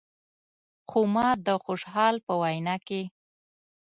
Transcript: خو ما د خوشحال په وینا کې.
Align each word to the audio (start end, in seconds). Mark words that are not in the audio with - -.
خو 0.89 0.99
ما 1.13 1.27
د 1.45 1.47
خوشحال 1.63 2.15
په 2.25 2.33
وینا 2.41 2.75
کې. 2.87 3.01